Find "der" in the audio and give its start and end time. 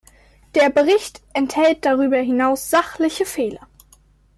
0.55-0.71